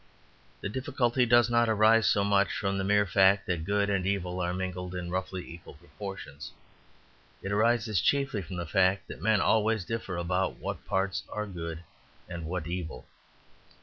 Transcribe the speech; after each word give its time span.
The 0.61 0.67
difficulty 0.67 1.27
does 1.27 1.47
not 1.47 1.69
arise 1.69 2.07
so 2.07 2.23
much 2.23 2.51
from 2.53 2.79
the 2.79 2.83
mere 2.83 3.05
fact 3.05 3.45
that 3.45 3.65
good 3.65 3.87
and 3.87 4.07
evil 4.07 4.39
are 4.41 4.51
mingled 4.51 4.95
in 4.95 5.11
roughly 5.11 5.47
equal 5.47 5.75
proportions; 5.75 6.51
it 7.43 7.51
arises 7.51 8.01
chiefly 8.01 8.41
from 8.41 8.55
the 8.55 8.65
fact 8.65 9.07
that 9.09 9.21
men 9.21 9.41
always 9.41 9.85
differ 9.85 10.17
about 10.17 10.57
what 10.57 10.87
parts 10.87 11.21
are 11.29 11.45
good 11.45 11.83
and 12.27 12.45
what 12.47 12.65
evil. 12.65 13.05